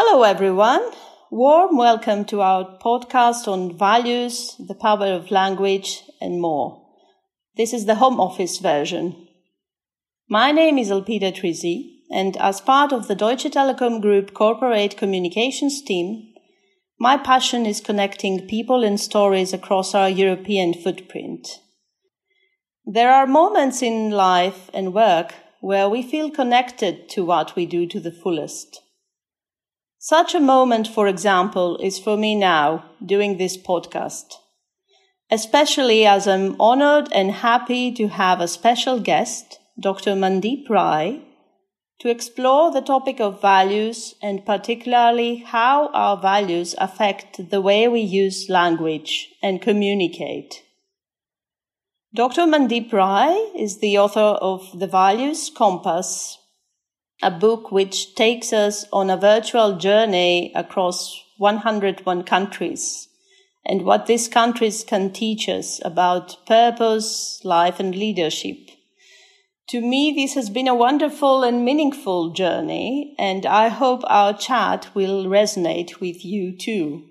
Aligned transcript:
Hello, 0.00 0.22
everyone. 0.22 0.92
Warm 1.28 1.76
welcome 1.76 2.24
to 2.26 2.40
our 2.40 2.78
podcast 2.78 3.48
on 3.48 3.76
values, 3.76 4.54
the 4.60 4.76
power 4.76 5.06
of 5.06 5.32
language, 5.32 6.04
and 6.20 6.40
more. 6.40 6.86
This 7.56 7.72
is 7.72 7.86
the 7.86 7.96
home 7.96 8.20
office 8.20 8.58
version. 8.58 9.26
My 10.28 10.52
name 10.52 10.78
is 10.78 10.90
Elpida 10.90 11.32
Trizi, 11.32 11.96
and 12.12 12.36
as 12.36 12.60
part 12.60 12.92
of 12.92 13.08
the 13.08 13.16
Deutsche 13.16 13.50
Telekom 13.50 14.00
Group 14.00 14.34
corporate 14.34 14.96
communications 14.96 15.82
team, 15.82 16.32
my 17.00 17.16
passion 17.16 17.66
is 17.66 17.80
connecting 17.80 18.46
people 18.46 18.84
and 18.84 19.00
stories 19.00 19.52
across 19.52 19.96
our 19.96 20.08
European 20.08 20.74
footprint. 20.74 21.58
There 22.86 23.10
are 23.10 23.26
moments 23.26 23.82
in 23.82 24.12
life 24.12 24.70
and 24.72 24.94
work 24.94 25.34
where 25.60 25.88
we 25.88 26.04
feel 26.04 26.30
connected 26.30 27.08
to 27.08 27.24
what 27.24 27.56
we 27.56 27.66
do 27.66 27.84
to 27.88 27.98
the 27.98 28.12
fullest. 28.12 28.80
Such 30.00 30.32
a 30.32 30.40
moment, 30.40 30.86
for 30.86 31.08
example, 31.08 31.76
is 31.78 31.98
for 31.98 32.16
me 32.16 32.36
now 32.36 32.84
doing 33.04 33.36
this 33.36 33.56
podcast, 33.56 34.34
especially 35.28 36.06
as 36.06 36.28
I'm 36.28 36.54
honored 36.60 37.08
and 37.12 37.32
happy 37.32 37.90
to 37.94 38.06
have 38.06 38.40
a 38.40 38.46
special 38.46 39.00
guest, 39.00 39.58
Dr. 39.80 40.12
Mandeep 40.14 40.70
Rai, 40.70 41.24
to 41.98 42.08
explore 42.08 42.70
the 42.70 42.80
topic 42.80 43.18
of 43.18 43.42
values 43.42 44.14
and 44.22 44.46
particularly 44.46 45.38
how 45.38 45.88
our 45.88 46.16
values 46.16 46.76
affect 46.78 47.50
the 47.50 47.60
way 47.60 47.88
we 47.88 48.00
use 48.00 48.48
language 48.48 49.30
and 49.42 49.60
communicate. 49.60 50.62
Dr. 52.14 52.42
Mandeep 52.42 52.92
Rai 52.92 53.34
is 53.56 53.80
the 53.80 53.98
author 53.98 54.20
of 54.20 54.78
The 54.78 54.86
Values 54.86 55.50
Compass, 55.50 56.38
a 57.22 57.30
book 57.30 57.72
which 57.72 58.14
takes 58.14 58.52
us 58.52 58.84
on 58.92 59.10
a 59.10 59.16
virtual 59.16 59.76
journey 59.76 60.52
across 60.54 61.22
101 61.38 62.22
countries 62.24 63.08
and 63.66 63.82
what 63.82 64.06
these 64.06 64.28
countries 64.28 64.84
can 64.84 65.12
teach 65.12 65.48
us 65.48 65.80
about 65.84 66.36
purpose, 66.46 67.40
life, 67.44 67.78
and 67.80 67.94
leadership. 67.94 68.56
To 69.70 69.80
me, 69.82 70.12
this 70.16 70.34
has 70.34 70.48
been 70.48 70.66
a 70.66 70.74
wonderful 70.74 71.42
and 71.42 71.64
meaningful 71.64 72.30
journey, 72.30 73.14
and 73.18 73.44
I 73.44 73.68
hope 73.68 74.02
our 74.06 74.32
chat 74.32 74.88
will 74.94 75.26
resonate 75.26 76.00
with 76.00 76.24
you 76.24 76.56
too. 76.56 77.04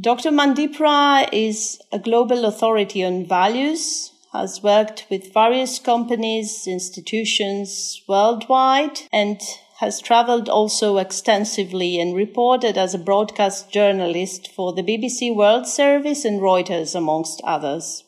Dr. 0.00 0.30
Mandeep 0.30 0.80
Rai 0.80 1.28
is 1.32 1.80
a 1.92 2.00
global 2.00 2.44
authority 2.44 3.04
on 3.04 3.26
values, 3.26 4.10
has 4.38 4.62
worked 4.62 5.04
with 5.10 5.34
various 5.34 5.80
companies, 5.80 6.64
institutions 6.66 8.02
worldwide, 8.08 9.00
and 9.12 9.40
has 9.80 10.00
traveled 10.00 10.48
also 10.48 10.98
extensively 10.98 12.00
and 12.00 12.14
reported 12.14 12.78
as 12.78 12.94
a 12.94 12.98
broadcast 12.98 13.70
journalist 13.72 14.48
for 14.54 14.72
the 14.72 14.82
BBC 14.82 15.34
World 15.34 15.66
Service 15.66 16.24
and 16.24 16.40
Reuters, 16.40 16.94
amongst 16.94 17.40
others. 17.42 18.04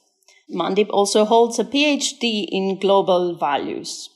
Mandeep 0.48 0.91
also 0.91 1.25
holds 1.25 1.59
a 1.59 1.64
PhD 1.64 2.47
in 2.48 2.78
global 2.78 3.34
values. 3.34 4.09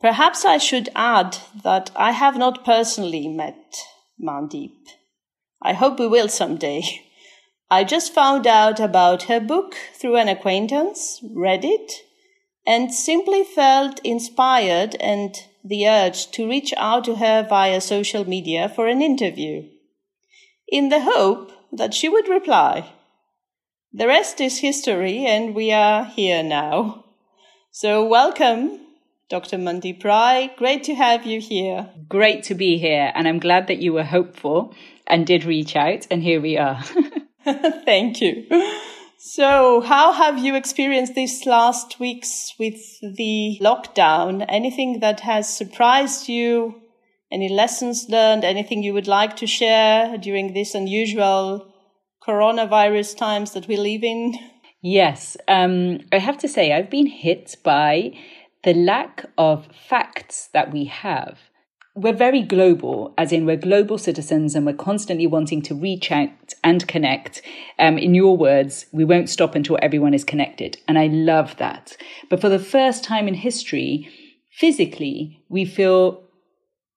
Perhaps 0.00 0.44
I 0.44 0.58
should 0.58 0.90
add 0.94 1.38
that 1.62 1.90
I 1.96 2.12
have 2.12 2.36
not 2.36 2.64
personally 2.64 3.26
met 3.26 3.76
Mandeep. 4.22 4.76
I 5.62 5.72
hope 5.72 5.98
we 5.98 6.08
will 6.08 6.28
someday. 6.28 6.82
I 7.72 7.84
just 7.84 8.12
found 8.12 8.48
out 8.48 8.80
about 8.80 9.24
her 9.24 9.38
book 9.38 9.76
through 9.94 10.16
an 10.16 10.28
acquaintance, 10.28 11.20
read 11.22 11.64
it, 11.64 11.92
and 12.66 12.92
simply 12.92 13.44
felt 13.44 14.00
inspired 14.04 14.96
and 14.96 15.36
the 15.62 15.86
urge 15.86 16.32
to 16.32 16.48
reach 16.48 16.74
out 16.76 17.04
to 17.04 17.16
her 17.16 17.46
via 17.48 17.80
social 17.80 18.28
media 18.28 18.68
for 18.68 18.88
an 18.88 19.00
interview, 19.00 19.68
in 20.68 20.88
the 20.88 21.02
hope 21.02 21.52
that 21.72 21.94
she 21.94 22.08
would 22.08 22.28
reply. 22.28 22.92
The 23.92 24.08
rest 24.08 24.40
is 24.40 24.58
history, 24.58 25.24
and 25.26 25.54
we 25.54 25.70
are 25.70 26.04
here 26.04 26.42
now. 26.42 27.04
So, 27.70 28.04
welcome, 28.04 28.80
Dr. 29.28 29.58
Mandeep 29.58 30.02
Rai. 30.02 30.52
Great 30.56 30.82
to 30.84 30.94
have 30.94 31.24
you 31.24 31.40
here. 31.40 31.88
Great 32.08 32.42
to 32.44 32.54
be 32.56 32.78
here, 32.78 33.12
and 33.14 33.28
I'm 33.28 33.38
glad 33.38 33.68
that 33.68 33.78
you 33.78 33.92
were 33.92 34.04
hopeful 34.04 34.74
and 35.06 35.26
did 35.26 35.44
reach 35.44 35.76
out, 35.76 36.06
and 36.10 36.22
here 36.22 36.40
we 36.40 36.56
are. 36.58 36.82
Thank 37.84 38.20
you. 38.20 38.46
So, 39.18 39.80
how 39.80 40.12
have 40.12 40.38
you 40.38 40.54
experienced 40.54 41.14
these 41.14 41.44
last 41.44 42.00
weeks 42.00 42.54
with 42.58 42.80
the 43.00 43.58
lockdown? 43.60 44.44
Anything 44.48 45.00
that 45.00 45.20
has 45.20 45.54
surprised 45.54 46.28
you? 46.28 46.80
Any 47.30 47.48
lessons 47.48 48.08
learned? 48.08 48.44
Anything 48.44 48.82
you 48.82 48.94
would 48.94 49.06
like 49.06 49.36
to 49.36 49.46
share 49.46 50.16
during 50.18 50.54
this 50.54 50.74
unusual 50.74 51.70
coronavirus 52.26 53.16
times 53.16 53.52
that 53.52 53.68
we 53.68 53.76
live 53.76 54.02
in? 54.02 54.34
Yes, 54.82 55.36
um, 55.48 56.00
I 56.12 56.18
have 56.18 56.38
to 56.38 56.48
say, 56.48 56.72
I've 56.72 56.90
been 56.90 57.06
hit 57.06 57.56
by 57.62 58.12
the 58.64 58.74
lack 58.74 59.26
of 59.36 59.68
facts 59.88 60.48
that 60.52 60.72
we 60.72 60.86
have 60.86 61.38
we're 61.94 62.12
very 62.12 62.42
global, 62.42 63.12
as 63.18 63.32
in 63.32 63.46
we're 63.46 63.56
global 63.56 63.98
citizens 63.98 64.54
and 64.54 64.64
we're 64.64 64.72
constantly 64.72 65.26
wanting 65.26 65.60
to 65.62 65.74
reach 65.74 66.12
out 66.12 66.30
and 66.62 66.86
connect. 66.86 67.42
Um, 67.78 67.98
in 67.98 68.14
your 68.14 68.36
words, 68.36 68.86
we 68.92 69.04
won't 69.04 69.28
stop 69.28 69.54
until 69.54 69.78
everyone 69.82 70.14
is 70.14 70.24
connected. 70.24 70.78
And 70.86 70.98
I 70.98 71.08
love 71.08 71.56
that. 71.56 71.96
But 72.28 72.40
for 72.40 72.48
the 72.48 72.60
first 72.60 73.02
time 73.02 73.26
in 73.26 73.34
history, 73.34 74.08
physically, 74.52 75.42
we 75.48 75.64
feel 75.64 76.22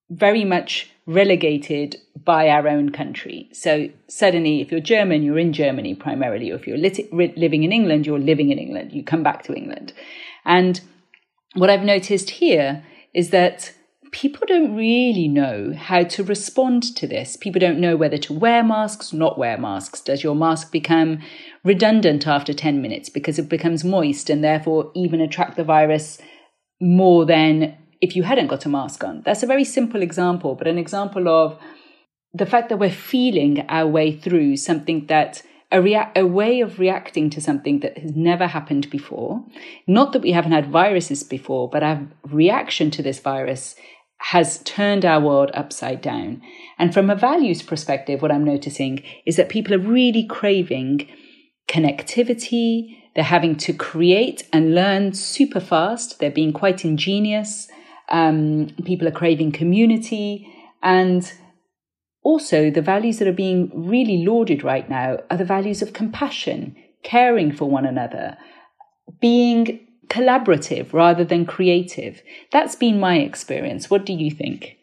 very 0.09 0.45
much 0.45 0.91
relegated 1.07 1.97
by 2.23 2.47
our 2.49 2.67
own 2.67 2.91
country. 2.91 3.49
So 3.51 3.89
suddenly, 4.07 4.61
if 4.61 4.71
you're 4.71 4.79
German, 4.79 5.23
you're 5.23 5.39
in 5.39 5.53
Germany 5.53 5.95
primarily. 5.95 6.51
Or 6.51 6.55
if 6.55 6.67
you're 6.67 6.77
lit- 6.77 7.11
living 7.11 7.63
in 7.63 7.71
England, 7.71 8.05
you're 8.05 8.19
living 8.19 8.51
in 8.51 8.59
England. 8.59 8.93
You 8.93 9.03
come 9.03 9.23
back 9.23 9.43
to 9.43 9.53
England. 9.53 9.91
And 10.45 10.79
what 11.55 11.71
I've 11.71 11.83
noticed 11.83 12.29
here 12.29 12.85
is 13.13 13.31
that 13.31 13.73
people 14.13 14.45
don't 14.47 14.75
really 14.75 15.27
know 15.27 15.73
how 15.75 16.03
to 16.03 16.23
respond 16.23 16.83
to 16.95 17.07
this. 17.07 17.35
People 17.35 17.59
don't 17.59 17.79
know 17.79 17.97
whether 17.97 18.17
to 18.19 18.31
wear 18.31 18.63
masks, 18.63 19.11
not 19.11 19.37
wear 19.37 19.57
masks. 19.57 19.99
Does 19.99 20.23
your 20.23 20.35
mask 20.35 20.71
become 20.71 21.19
redundant 21.63 22.27
after 22.27 22.53
10 22.53 22.81
minutes 22.81 23.09
because 23.09 23.39
it 23.39 23.49
becomes 23.49 23.83
moist 23.83 24.29
and 24.29 24.43
therefore 24.43 24.91
even 24.95 25.19
attract 25.19 25.57
the 25.57 25.63
virus 25.63 26.19
more 26.79 27.25
than 27.25 27.75
if 28.01 28.15
you 28.15 28.23
hadn't 28.23 28.47
got 28.47 28.65
a 28.65 28.69
mask 28.69 29.03
on? 29.03 29.23
That's 29.25 29.43
a 29.43 29.47
very 29.47 29.63
simple 29.63 30.01
example, 30.01 30.55
but 30.55 30.67
an 30.67 30.77
example 30.77 31.27
of 31.27 31.59
the 32.33 32.45
fact 32.45 32.69
that 32.69 32.77
we're 32.77 32.91
feeling 32.91 33.65
our 33.67 33.87
way 33.87 34.15
through 34.15 34.57
something 34.57 35.07
that 35.07 35.41
a, 35.71 35.81
rea- 35.81 36.11
a 36.15 36.25
way 36.25 36.61
of 36.61 36.77
reacting 36.77 37.31
to 37.31 37.41
something 37.41 37.79
that 37.79 37.97
has 37.97 38.15
never 38.15 38.45
happened 38.45 38.91
before. 38.91 39.43
Not 39.87 40.13
that 40.13 40.21
we 40.21 40.31
haven't 40.31 40.51
had 40.51 40.71
viruses 40.71 41.23
before, 41.23 41.67
but 41.67 41.81
our 41.81 42.07
reaction 42.23 42.91
to 42.91 43.01
this 43.01 43.19
virus 43.19 43.75
has 44.23 44.59
turned 44.59 45.03
our 45.03 45.19
world 45.19 45.51
upside 45.53 46.01
down. 46.01 46.41
And 46.79 46.93
from 46.93 47.09
a 47.09 47.15
values 47.15 47.61
perspective, 47.61 48.21
what 48.21 48.31
I'm 48.31 48.45
noticing 48.45 49.03
is 49.25 49.35
that 49.35 49.49
people 49.49 49.73
are 49.73 49.79
really 49.79 50.25
craving 50.25 51.09
connectivity. 51.67 52.97
They're 53.15 53.25
having 53.25 53.57
to 53.57 53.73
create 53.73 54.47
and 54.53 54.73
learn 54.73 55.13
super 55.13 55.59
fast. 55.59 56.19
They're 56.19 56.31
being 56.31 56.53
quite 56.53 56.85
ingenious. 56.85 57.67
Um, 58.09 58.69
people 58.85 59.09
are 59.09 59.11
craving 59.11 59.51
community. 59.51 60.47
And 60.81 61.29
also, 62.23 62.71
the 62.71 62.81
values 62.81 63.19
that 63.19 63.27
are 63.27 63.33
being 63.33 63.71
really 63.73 64.25
lauded 64.25 64.63
right 64.63 64.89
now 64.89 65.17
are 65.29 65.37
the 65.37 65.43
values 65.43 65.81
of 65.81 65.91
compassion, 65.91 66.77
caring 67.03 67.51
for 67.51 67.69
one 67.69 67.85
another, 67.85 68.37
being 69.19 69.85
collaborative 70.07 70.93
rather 70.93 71.23
than 71.23 71.45
creative. 71.45 72.21
That's 72.51 72.75
been 72.75 72.99
my 72.99 73.17
experience. 73.17 73.89
What 73.89 74.05
do 74.05 74.13
you 74.13 74.31
think? 74.31 74.77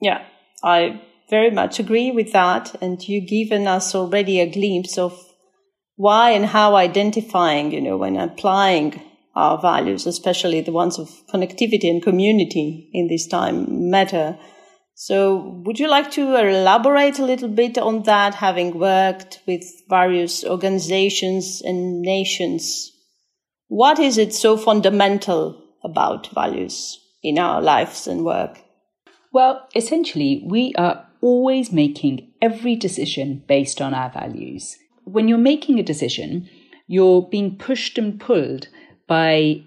Yeah, 0.00 0.24
I 0.64 1.02
very 1.30 1.50
much 1.50 1.78
agree 1.78 2.10
with 2.10 2.32
that. 2.32 2.74
And 2.82 3.06
you've 3.06 3.28
given 3.28 3.66
us 3.66 3.94
already 3.94 4.40
a 4.40 4.50
glimpse 4.50 4.98
of 4.98 5.18
why 5.96 6.30
and 6.30 6.46
how 6.46 6.74
identifying, 6.76 7.72
you 7.72 7.80
know, 7.80 7.96
when 7.96 8.16
applying 8.16 9.00
our 9.34 9.58
values, 9.60 10.06
especially 10.06 10.60
the 10.60 10.72
ones 10.72 10.98
of 10.98 11.08
connectivity 11.32 11.88
and 11.88 12.02
community 12.02 12.90
in 12.92 13.08
this 13.08 13.26
time 13.26 13.90
matter. 13.90 14.38
So 14.94 15.62
would 15.64 15.80
you 15.80 15.88
like 15.88 16.10
to 16.12 16.36
elaborate 16.36 17.18
a 17.18 17.24
little 17.24 17.48
bit 17.48 17.78
on 17.78 18.02
that, 18.02 18.34
having 18.34 18.78
worked 18.78 19.40
with 19.46 19.64
various 19.88 20.44
organizations 20.44 21.62
and 21.64 22.02
nations 22.02 22.91
what 23.72 23.98
is 23.98 24.18
it 24.18 24.34
so 24.34 24.54
fundamental 24.54 25.58
about 25.82 26.26
values 26.34 27.00
in 27.22 27.38
our 27.38 27.62
lives 27.62 28.06
and 28.06 28.22
work? 28.22 28.60
Well, 29.32 29.66
essentially, 29.74 30.42
we 30.44 30.74
are 30.76 31.06
always 31.22 31.72
making 31.72 32.32
every 32.42 32.76
decision 32.76 33.42
based 33.48 33.80
on 33.80 33.94
our 33.94 34.10
values. 34.10 34.76
When 35.04 35.26
you're 35.26 35.38
making 35.38 35.78
a 35.78 35.82
decision, 35.82 36.50
you're 36.86 37.22
being 37.22 37.56
pushed 37.56 37.96
and 37.96 38.20
pulled 38.20 38.68
by, 39.08 39.62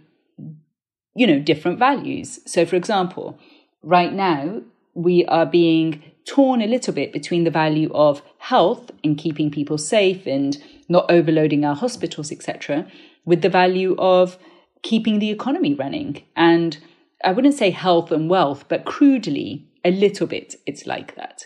you 1.16 1.26
know, 1.26 1.40
different 1.40 1.80
values. 1.80 2.40
So, 2.46 2.64
for 2.64 2.76
example, 2.76 3.40
right 3.82 4.14
now, 4.14 4.62
we 4.94 5.26
are 5.26 5.48
being 5.48 6.04
torn 6.28 6.62
a 6.62 6.68
little 6.68 6.94
bit 6.94 7.12
between 7.12 7.44
the 7.44 7.50
value 7.50 7.92
of 7.92 8.22
health 8.38 8.92
and 9.04 9.18
keeping 9.18 9.50
people 9.50 9.80
safe 9.80 10.28
and 10.28 10.62
not 10.88 11.10
overloading 11.10 11.66
our 11.66 11.76
hospitals, 11.76 12.32
etc., 12.32 12.86
with 13.26 13.42
the 13.42 13.50
value 13.50 13.96
of 13.98 14.38
keeping 14.84 15.20
the 15.20 15.32
economy 15.32 15.74
running. 15.74 16.24
And 16.36 16.78
I 17.24 17.32
wouldn't 17.32 17.56
say 17.56 17.72
health 17.72 18.12
and 18.12 18.30
wealth, 18.30 18.66
but 18.68 18.86
crudely, 18.86 19.68
a 19.84 19.92
little 19.92 20.28
bit, 20.28 20.56
it's 20.66 20.86
like 20.86 21.16
that. 21.16 21.46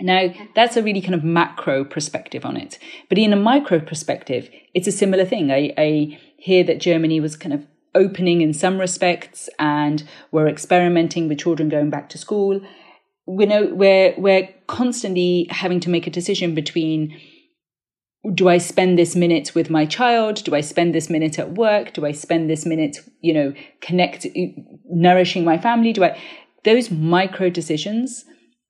Now, 0.00 0.32
that's 0.54 0.76
a 0.76 0.82
really 0.82 1.00
kind 1.00 1.14
of 1.14 1.22
macro 1.22 1.84
perspective 1.84 2.44
on 2.44 2.56
it. 2.56 2.78
But 3.08 3.18
in 3.18 3.32
a 3.32 3.36
micro 3.36 3.78
perspective, 3.78 4.50
it's 4.74 4.88
a 4.88 4.92
similar 4.92 5.24
thing. 5.24 5.50
I, 5.50 5.72
I 5.78 6.18
hear 6.38 6.64
that 6.64 6.80
Germany 6.80 7.20
was 7.20 7.36
kind 7.36 7.52
of 7.52 7.66
opening 7.94 8.40
in 8.40 8.52
some 8.52 8.80
respects 8.80 9.48
and 9.58 10.02
we're 10.30 10.48
experimenting 10.48 11.28
with 11.28 11.38
children 11.38 11.68
going 11.68 11.90
back 11.90 12.08
to 12.08 12.18
school. 12.18 12.60
We 13.26 13.46
know 13.46 13.66
we're, 13.66 14.14
we're 14.18 14.48
constantly 14.66 15.46
having 15.50 15.78
to 15.80 15.90
make 15.90 16.06
a 16.06 16.10
decision 16.10 16.54
between 16.54 17.20
do 18.34 18.48
I 18.48 18.58
spend 18.58 18.98
this 18.98 19.16
minute 19.16 19.54
with 19.54 19.68
my 19.68 19.84
child? 19.84 20.44
Do 20.44 20.54
I 20.54 20.60
spend 20.60 20.94
this 20.94 21.10
minute 21.10 21.38
at 21.38 21.54
work? 21.54 21.92
Do 21.92 22.06
I 22.06 22.12
spend 22.12 22.48
this 22.48 22.64
minute, 22.64 22.98
you 23.20 23.34
know, 23.34 23.52
connect, 23.80 24.26
nourishing 24.88 25.44
my 25.44 25.58
family? 25.58 25.92
Do 25.92 26.04
I, 26.04 26.20
those 26.64 26.90
micro 26.90 27.50
decisions 27.50 28.24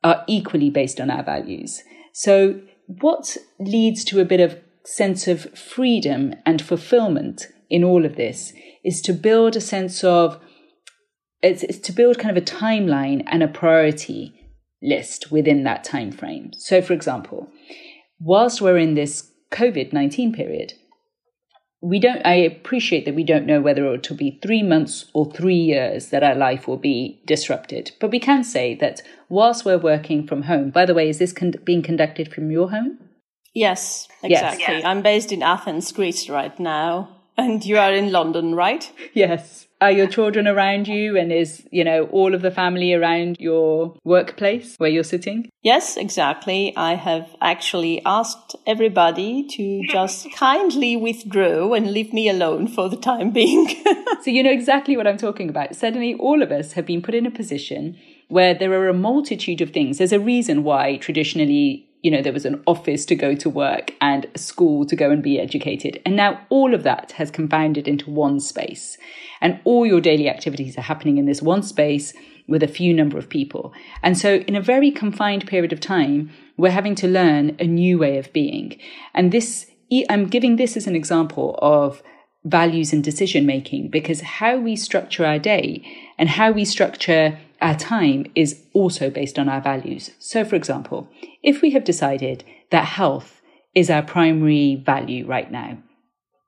are 0.05 0.25
equally 0.27 0.71
based 0.71 1.01
on 1.01 1.11
our 1.11 1.23
values. 1.23 1.83
So 2.13 2.61
what 2.87 3.37
leads 3.59 4.05
to 4.05 4.21
a 4.21 4.25
bit 4.25 4.41
of 4.41 4.59
sense 4.85 5.29
of 5.29 5.57
freedom 5.57 6.35
and 6.45 6.61
fulfillment 6.61 7.47
in 7.71 7.85
all 7.85 8.05
of 8.05 8.17
this 8.17 8.53
is 8.85 9.01
to 9.03 9.13
build 9.13 9.57
a 9.57 9.61
sense 9.61 10.03
of 10.03 10.41
it's, 11.41 11.63
it's 11.63 11.79
to 11.79 11.93
build 11.93 12.19
kind 12.19 12.37
of 12.37 12.43
a 12.43 12.47
timeline 12.47 13.25
and 13.27 13.43
a 13.43 13.49
priority 13.49 14.33
list 14.81 15.31
within 15.31 15.65
that 15.65 15.85
time 15.85 16.11
frame. 16.13 16.51
So 16.59 16.83
for 16.83 16.93
example, 16.93 17.49
whilst 18.21 18.61
we're 18.61 18.79
in 18.79 18.95
this 18.95 19.32
COVID-19 19.53 20.35
period, 20.35 20.75
we 21.83 21.99
don't 21.99 22.25
i 22.25 22.35
appreciate 22.35 23.05
that 23.05 23.15
we 23.15 23.25
don't 23.25 23.45
know 23.45 23.61
whether 23.61 23.93
it 23.93 24.09
will 24.09 24.17
be 24.17 24.39
three 24.41 24.63
months 24.63 25.07
or 25.13 25.31
three 25.31 25.57
years 25.57 26.09
that 26.09 26.23
our 26.23 26.35
life 26.35 26.67
will 26.67 26.77
be 26.77 27.21
disrupted 27.27 27.91
but 28.01 28.11
we 28.11 28.21
can 28.21 28.43
say 28.45 28.75
that 28.75 29.03
whilst 29.29 29.65
we're 29.65 29.77
working 29.77 30.27
from 30.27 30.43
home 30.43 30.71
by 30.71 30.87
the 30.87 30.95
way 30.95 31.09
is 31.09 31.19
this 31.19 31.33
con- 31.33 31.55
being 31.65 31.83
conducted 31.83 32.33
from 32.33 32.51
your 32.51 32.71
home? 32.71 32.99
Yes 33.55 34.09
exactly. 34.23 34.65
Yes. 34.69 34.85
i'm 34.85 35.03
based 35.03 35.33
in 35.33 35.43
athens 35.43 35.91
greece 35.93 36.29
right 36.31 36.59
now 36.59 37.22
and 37.37 37.65
you 37.65 37.79
are 37.79 37.93
in 37.93 38.13
london 38.13 38.55
right? 38.55 38.91
Yes. 39.15 39.67
Are 39.81 39.91
your 39.91 40.07
children 40.07 40.47
around 40.47 40.87
you? 40.87 41.17
And 41.19 41.33
is 41.33 41.67
you 41.73 41.83
know 41.83 42.05
all 42.05 42.35
of 42.35 42.43
the 42.43 42.53
family 42.53 42.95
around 42.95 43.37
your 43.41 43.97
workplace 44.05 44.77
where 44.77 44.89
you're 44.89 45.03
sitting? 45.03 45.51
Yes 45.63 45.97
exactly. 45.97 46.73
I 46.77 46.95
have 46.95 47.35
actually 47.41 48.01
asked 48.07 48.55
everybody 48.65 49.45
to 49.49 49.83
just 49.89 50.33
kindly 50.37 50.97
withdraw 50.97 51.73
and 51.73 51.91
leave 51.91 52.13
me 52.13 52.29
alone 52.29 52.69
for 52.69 52.89
the 52.89 52.97
time 52.97 53.31
being. 53.31 53.69
So 54.23 54.31
you 54.31 54.45
know 54.45 54.53
exactly 54.53 54.97
what 54.97 55.09
i'm 55.09 55.17
talking 55.17 55.49
about. 55.49 55.75
Suddenly 55.75 56.15
all 56.15 56.43
of 56.43 56.53
us 56.53 56.75
have 56.75 56.87
been 56.87 57.03
put 57.03 57.17
in 57.17 57.27
a 57.27 57.31
position 57.31 57.99
where 58.29 58.55
there 58.55 58.73
are 58.73 58.89
a 58.89 58.95
multitude 58.95 59.61
of 59.61 59.71
things. 59.71 59.99
There's 59.99 60.13
a 60.13 60.21
reason 60.21 60.63
why 60.63 60.97
traditionally 60.99 61.89
you 62.03 62.11
know, 62.11 62.21
there 62.21 62.33
was 62.33 62.45
an 62.45 62.63
office 62.67 63.05
to 63.07 63.15
go 63.15 63.35
to 63.37 63.49
work 63.49 63.93
and 64.01 64.27
a 64.35 64.39
school 64.39 64.85
to 64.87 64.97
go 64.97 65.11
and 65.11 65.23
be 65.23 65.39
educated. 65.39 66.03
And 66.05 66.17
now 66.17 66.41
all 66.51 66.75
of 66.75 66.83
that 66.83 67.13
has 67.13 67.31
confounded 67.31 67.87
into 67.87 68.11
one 68.11 68.41
space. 68.41 68.99
And 69.41 69.61
all 69.65 69.87
your 69.87 70.01
daily 70.01 70.29
activities 70.29 70.77
are 70.77 70.83
happening 70.83 71.17
in 71.17 71.27
this 71.27 71.41
one 71.41 71.63
space 71.63 72.13
with 72.49 72.63
a 72.63 72.69
few 72.69 72.93
number 72.93 73.19
of 73.19 73.29
people. 73.29 73.73
And 74.03 74.19
so 74.19 74.35
in 74.35 74.57
a 74.57 74.61
very 74.61 74.91
confined 74.91 75.47
period 75.47 75.73
of 75.73 75.79
time, 75.79 76.31
we're 76.57 76.71
having 76.71 76.97
to 76.97 77.09
learn 77.09 77.57
a 77.61 77.67
new 77.67 77.99
way 77.99 78.19
of 78.19 78.33
being. 78.33 78.81
And 79.15 79.31
this, 79.31 79.71
I'm 80.11 80.27
giving 80.27 80.57
this 80.57 80.77
as 80.77 80.89
an 80.89 80.97
example 80.97 81.57
of 81.63 82.03
values 82.45 82.93
and 82.93 83.05
decision 83.05 83.47
making 83.47 83.89
because 83.89 84.21
how 84.21 84.57
we 84.59 84.75
structure 84.75 85.25
our 85.25 85.39
day 85.39 85.85
and 86.19 86.29
how 86.29 86.51
we 86.51 86.65
structure 86.65 87.39
our 87.63 87.77
time 87.77 88.27
is 88.35 88.63
also 88.73 89.11
based 89.11 89.39
on 89.39 89.49
our 89.49 89.61
values. 89.61 90.11
So, 90.19 90.45
for 90.45 90.57
example, 90.57 91.09
if 91.43 91.63
we 91.63 91.71
have 91.71 91.85
decided 91.85 92.45
that 92.71 92.85
health 92.85 93.41
is 93.75 93.91
our 93.91 94.03
primary 94.03 94.77
value 94.77 95.27
right 95.27 95.51
now, 95.51 95.79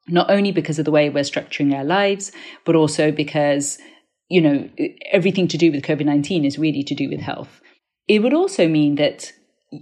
not 0.09 0.31
only 0.31 0.53
because 0.53 0.79
of 0.79 0.85
the 0.85 0.91
way 0.91 1.09
we're 1.09 1.25
structuring 1.25 1.75
our 1.75 1.85
lives, 1.85 2.33
but 2.65 2.77
also 2.77 3.11
because, 3.11 3.79
you 4.29 4.41
know, 4.41 4.69
everything 5.13 5.49
to 5.49 5.59
do 5.59 5.73
with 5.73 5.85
COVID 5.85 6.05
19 6.05 6.45
is 6.45 6.59
really 6.59 6.83
to 6.83 6.95
do 6.95 7.09
with 7.09 7.21
health. 7.21 7.61
It 8.07 8.23
would 8.23 8.35
also 8.35 8.69
mean 8.69 8.97
that 8.97 9.33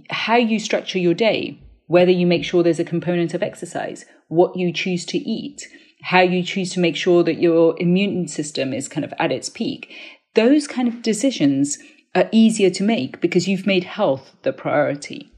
how 0.09 0.37
you 0.37 0.59
structure 0.59 0.99
your 0.99 1.13
day, 1.13 1.59
whether 1.87 2.11
you 2.11 2.25
make 2.25 2.45
sure 2.45 2.63
there's 2.63 2.79
a 2.79 2.85
component 2.85 3.33
of 3.33 3.43
exercise, 3.43 4.05
what 4.29 4.55
you 4.55 4.71
choose 4.71 5.05
to 5.07 5.17
eat, 5.17 5.67
how 6.03 6.21
you 6.21 6.43
choose 6.43 6.71
to 6.73 6.79
make 6.79 6.95
sure 6.95 7.23
that 7.23 7.41
your 7.41 7.75
immune 7.79 8.27
system 8.27 8.73
is 8.73 8.87
kind 8.87 9.03
of 9.03 9.13
at 9.19 9.31
its 9.31 9.49
peak, 9.49 9.93
those 10.35 10.67
kind 10.67 10.87
of 10.87 11.01
decisions 11.01 11.77
are 12.15 12.29
easier 12.31 12.69
to 12.69 12.83
make 12.83 13.21
because 13.21 13.47
you've 13.47 13.67
made 13.67 13.83
health 13.83 14.35
the 14.43 14.53
priority. 14.53 15.31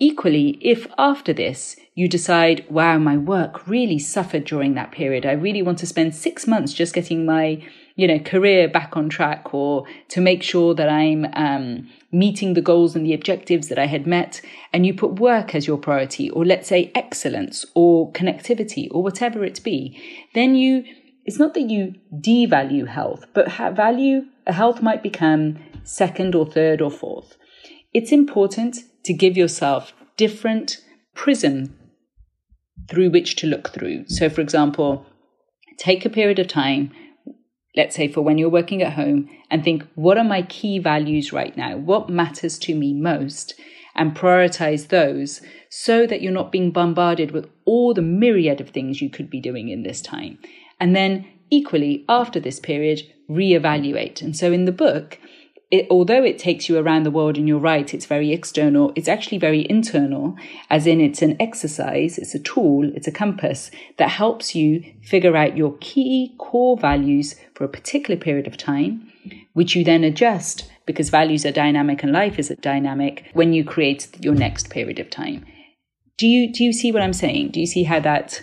Equally, 0.00 0.58
if 0.60 0.86
after 0.96 1.32
this 1.32 1.74
you 1.94 2.06
decide, 2.06 2.64
wow, 2.70 2.98
my 2.98 3.16
work 3.16 3.66
really 3.66 3.98
suffered 3.98 4.44
during 4.44 4.74
that 4.74 4.92
period, 4.92 5.26
I 5.26 5.32
really 5.32 5.62
want 5.62 5.78
to 5.78 5.86
spend 5.86 6.14
six 6.14 6.46
months 6.46 6.72
just 6.72 6.94
getting 6.94 7.26
my, 7.26 7.60
you 7.96 8.06
know, 8.06 8.20
career 8.20 8.68
back 8.68 8.96
on 8.96 9.08
track 9.08 9.52
or 9.52 9.86
to 10.10 10.20
make 10.20 10.44
sure 10.44 10.72
that 10.74 10.88
I'm 10.88 11.26
um, 11.32 11.88
meeting 12.12 12.54
the 12.54 12.62
goals 12.62 12.94
and 12.94 13.04
the 13.04 13.12
objectives 13.12 13.66
that 13.68 13.78
I 13.78 13.86
had 13.86 14.06
met, 14.06 14.40
and 14.72 14.86
you 14.86 14.94
put 14.94 15.18
work 15.18 15.56
as 15.56 15.66
your 15.66 15.78
priority, 15.78 16.30
or 16.30 16.44
let's 16.44 16.68
say 16.68 16.92
excellence 16.94 17.66
or 17.74 18.12
connectivity 18.12 18.86
or 18.92 19.02
whatever 19.02 19.44
it 19.44 19.64
be, 19.64 20.00
then 20.32 20.54
you 20.54 20.84
it's 21.28 21.38
not 21.38 21.52
that 21.52 21.68
you 21.68 21.94
devalue 22.10 22.88
health, 22.88 23.26
but 23.34 23.52
value 23.52 24.22
health 24.46 24.80
might 24.80 25.02
become 25.02 25.58
second 25.84 26.34
or 26.34 26.46
third 26.46 26.80
or 26.80 26.90
fourth. 26.90 27.36
It's 27.92 28.12
important 28.12 28.78
to 29.04 29.12
give 29.12 29.36
yourself 29.36 29.92
different 30.16 30.78
prism 31.14 31.76
through 32.88 33.10
which 33.10 33.36
to 33.36 33.46
look 33.46 33.68
through. 33.74 34.08
So, 34.08 34.30
for 34.30 34.40
example, 34.40 35.04
take 35.76 36.06
a 36.06 36.08
period 36.08 36.38
of 36.38 36.48
time, 36.48 36.92
let's 37.76 37.94
say 37.94 38.08
for 38.08 38.22
when 38.22 38.38
you're 38.38 38.48
working 38.48 38.80
at 38.82 38.94
home, 38.94 39.28
and 39.50 39.62
think, 39.62 39.86
what 39.96 40.16
are 40.16 40.24
my 40.24 40.40
key 40.40 40.78
values 40.78 41.30
right 41.30 41.54
now? 41.58 41.76
What 41.76 42.08
matters 42.08 42.58
to 42.60 42.74
me 42.74 42.94
most? 42.94 43.52
And 43.94 44.16
prioritize 44.16 44.88
those 44.88 45.42
so 45.68 46.06
that 46.06 46.22
you're 46.22 46.32
not 46.32 46.52
being 46.52 46.70
bombarded 46.70 47.32
with 47.32 47.50
all 47.66 47.92
the 47.92 48.00
myriad 48.00 48.62
of 48.62 48.70
things 48.70 49.02
you 49.02 49.10
could 49.10 49.28
be 49.28 49.40
doing 49.40 49.68
in 49.68 49.82
this 49.82 50.00
time 50.00 50.38
and 50.80 50.94
then 50.94 51.26
equally 51.50 52.04
after 52.08 52.40
this 52.40 52.60
period 52.60 53.02
reevaluate. 53.30 54.22
And 54.22 54.36
so 54.36 54.52
in 54.52 54.64
the 54.64 54.72
book, 54.72 55.18
it, 55.70 55.86
although 55.90 56.24
it 56.24 56.38
takes 56.38 56.68
you 56.68 56.78
around 56.78 57.02
the 57.02 57.10
world 57.10 57.36
and 57.36 57.46
you're 57.46 57.58
right, 57.58 57.92
it's 57.92 58.06
very 58.06 58.32
external, 58.32 58.92
it's 58.96 59.08
actually 59.08 59.36
very 59.38 59.68
internal, 59.68 60.34
as 60.70 60.86
in 60.86 61.00
it's 61.00 61.20
an 61.20 61.36
exercise, 61.40 62.16
it's 62.16 62.34
a 62.34 62.38
tool, 62.38 62.90
it's 62.94 63.06
a 63.06 63.12
compass 63.12 63.70
that 63.98 64.08
helps 64.08 64.54
you 64.54 64.82
figure 65.02 65.36
out 65.36 65.58
your 65.58 65.76
key 65.80 66.34
core 66.38 66.76
values 66.76 67.34
for 67.54 67.64
a 67.64 67.68
particular 67.68 68.18
period 68.18 68.46
of 68.46 68.56
time, 68.56 69.12
which 69.52 69.76
you 69.76 69.84
then 69.84 70.04
adjust 70.04 70.70
because 70.86 71.10
values 71.10 71.44
are 71.44 71.52
dynamic 71.52 72.02
and 72.02 72.12
life 72.12 72.38
is 72.38 72.48
dynamic 72.62 73.28
when 73.34 73.52
you 73.52 73.62
create 73.62 74.08
your 74.20 74.34
next 74.34 74.70
period 74.70 74.98
of 74.98 75.10
time. 75.10 75.44
Do 76.16 76.26
you 76.26 76.50
do 76.50 76.64
you 76.64 76.72
see 76.72 76.90
what 76.90 77.02
I'm 77.02 77.12
saying? 77.12 77.50
Do 77.50 77.60
you 77.60 77.66
see 77.66 77.84
how 77.84 78.00
that 78.00 78.42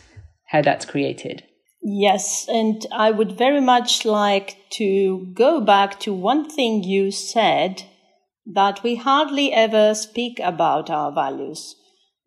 how 0.49 0.61
that's 0.61 0.85
created? 0.85 1.43
Yes, 1.87 2.47
and 2.49 2.83
I 2.91 3.11
would 3.11 3.37
very 3.37 3.61
much 3.61 4.05
like 4.05 4.57
to 4.71 5.27
go 5.35 5.61
back 5.61 5.99
to 5.99 6.15
one 6.15 6.49
thing 6.49 6.83
you 6.83 7.11
said 7.11 7.83
that 8.55 8.81
we 8.81 8.95
hardly 8.95 9.53
ever 9.53 9.93
speak 9.93 10.39
about 10.39 10.89
our 10.89 11.11
values. 11.11 11.75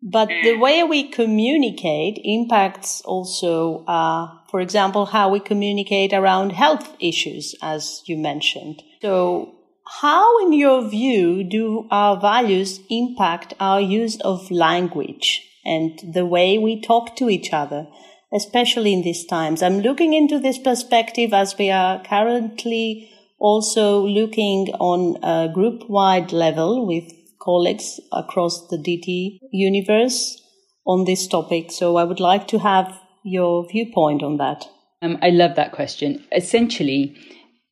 But 0.01 0.29
the 0.29 0.55
way 0.55 0.83
we 0.83 1.09
communicate 1.09 2.21
impacts 2.23 3.01
also, 3.01 3.83
uh, 3.83 4.29
for 4.49 4.61
example, 4.61 5.07
how 5.07 5.29
we 5.29 5.41
communicate 5.41 6.13
around 6.13 6.53
health 6.53 6.95
issues, 7.01 7.53
as 7.61 8.01
you 8.05 8.17
mentioned. 8.17 8.81
So, 9.01 9.55
how, 9.99 10.39
in 10.45 10.53
your 10.53 10.87
view, 10.87 11.43
do 11.43 11.85
our 11.91 12.17
values 12.17 12.79
impact 12.89 13.55
our 13.59 13.81
use 13.81 14.21
of 14.21 14.49
language 14.51 15.45
and 15.65 15.99
the 16.13 16.25
way 16.25 16.57
we 16.57 16.79
talk 16.79 17.17
to 17.17 17.29
each 17.29 17.51
other? 17.51 17.87
Especially 18.33 18.93
in 18.93 19.01
these 19.01 19.25
times. 19.25 19.61
I'm 19.61 19.79
looking 19.79 20.13
into 20.13 20.39
this 20.39 20.57
perspective 20.57 21.33
as 21.33 21.57
we 21.57 21.69
are 21.71 22.03
currently 22.03 23.09
also 23.39 24.05
looking 24.05 24.69
on 24.79 25.23
a 25.23 25.51
group 25.51 25.89
wide 25.89 26.31
level 26.31 26.85
with 26.85 27.11
colleagues 27.41 27.99
across 28.11 28.67
the 28.67 28.77
DT 28.77 29.39
universe 29.51 30.41
on 30.85 31.05
this 31.05 31.27
topic. 31.27 31.71
So 31.71 31.97
I 31.97 32.03
would 32.03 32.19
like 32.19 32.47
to 32.49 32.59
have 32.59 32.99
your 33.23 33.67
viewpoint 33.67 34.23
on 34.23 34.37
that. 34.37 34.65
Um, 35.01 35.17
I 35.21 35.29
love 35.29 35.55
that 35.55 35.71
question. 35.71 36.23
Essentially, 36.35 37.15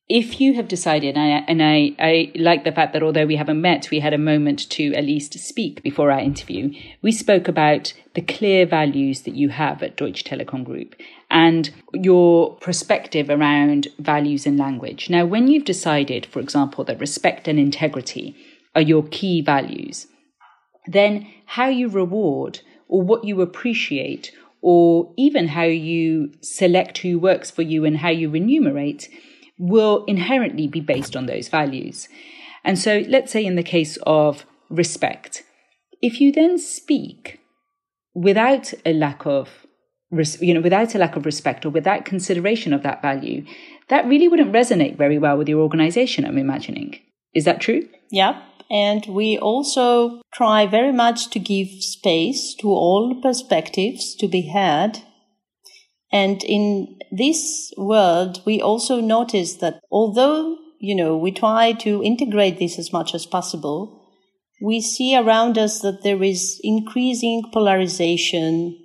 if 0.10 0.40
you 0.40 0.54
have 0.54 0.70
decided, 0.70 1.18
and, 1.18 1.34
I, 1.34 1.44
and 1.48 1.62
I, 1.62 1.96
I 2.00 2.32
like 2.36 2.64
the 2.64 2.72
fact 2.72 2.94
that 2.94 3.04
although 3.04 3.26
we 3.26 3.36
haven't 3.36 3.60
met, 3.60 3.92
we 3.92 4.00
had 4.00 4.14
a 4.14 4.18
moment 4.18 4.70
to 4.72 4.94
at 4.94 5.04
least 5.04 5.38
speak 5.40 5.84
before 5.84 6.12
our 6.12 6.20
interview, 6.20 6.74
we 7.02 7.12
spoke 7.12 7.50
about 7.50 7.94
the 8.14 8.22
clear 8.22 8.66
values 8.66 9.24
that 9.24 9.36
you 9.36 9.50
have 9.50 9.84
at 9.84 9.98
Deutsche 9.98 10.24
Telekom 10.24 10.64
Group 10.64 10.96
and 11.30 11.72
your 11.94 12.56
perspective 12.58 13.30
around 13.30 13.90
values 14.00 14.46
and 14.46 14.58
language. 14.58 15.10
Now, 15.10 15.26
when 15.26 15.48
you've 15.48 15.66
decided, 15.66 16.26
for 16.26 16.40
example, 16.40 16.86
that 16.86 17.02
respect 17.02 17.50
and 17.50 17.60
integrity 17.60 18.34
are 18.76 18.82
your 18.82 19.04
key 19.04 19.42
values, 19.42 20.08
then 20.86 21.28
how 21.46 21.68
you 21.68 21.90
reward 21.90 22.62
or 22.88 23.02
what 23.02 23.26
you 23.26 23.42
appreciate 23.42 24.32
or 24.62 25.14
even 25.18 25.50
how 25.50 25.64
you 25.64 26.32
select 26.40 27.00
who 27.00 27.20
works 27.20 27.52
for 27.52 27.62
you 27.62 27.84
and 27.84 27.98
how 27.98 28.10
you 28.10 28.30
remunerate 28.30 29.10
will 29.58 30.04
inherently 30.06 30.68
be 30.68 30.82
based 30.82 31.16
on 31.16 31.26
those 31.26 31.48
values. 31.48 32.08
And 32.64 32.78
so, 32.78 33.04
let's 33.08 33.32
say 33.32 33.46
in 33.46 33.56
the 33.56 33.64
case 33.64 33.98
of 34.04 34.46
respect, 34.70 35.44
if 36.02 36.20
you 36.22 36.32
then 36.32 36.58
speak 36.58 37.40
without 38.14 38.74
a 38.86 38.94
lack 38.94 39.26
of 39.26 39.66
you 40.40 40.54
know 40.54 40.62
without 40.62 40.96
a 40.96 40.98
lack 40.98 41.18
of 41.18 41.26
respect 41.26 41.66
or 41.66 41.70
without 41.70 42.06
consideration 42.06 42.72
of 42.72 42.82
that 42.82 43.02
value 43.02 43.46
that 43.90 44.06
really 44.06 44.30
wouldn't 44.30 44.54
resonate 44.54 44.98
very 44.98 45.18
well 45.18 45.38
with 45.38 45.50
your 45.50 45.60
organization 45.62 46.26
i'm 46.26 46.38
imagining. 46.38 47.00
Is 47.34 47.46
that 47.46 47.62
true? 47.62 47.88
Yeah. 48.10 48.42
And 48.70 49.06
we 49.06 49.38
also 49.38 50.22
try 50.34 50.66
very 50.66 50.92
much 50.92 51.30
to 51.30 51.40
give 51.40 51.70
space 51.70 52.56
to 52.56 52.68
all 52.68 53.22
perspectives 53.22 54.16
to 54.16 54.28
be 54.28 54.50
heard 54.50 55.00
and 56.12 56.44
in 56.44 57.00
this 57.12 57.74
world, 57.78 58.42
we 58.46 58.62
also 58.62 59.02
notice 59.02 59.56
that 59.56 59.82
although, 59.92 60.58
you 60.80 60.96
know, 60.96 61.18
we 61.18 61.32
try 61.32 61.74
to 61.74 62.04
integrate 62.04 62.60
this 62.60 62.80
as 62.80 62.94
much 62.94 63.14
as 63.14 63.26
possible, 63.26 64.06
we 64.62 64.82
see 64.82 65.16
around 65.16 65.58
us 65.58 65.82
that 65.82 66.04
there 66.04 66.24
is 66.24 66.60
increasing 66.64 67.44
polarization, 67.54 68.78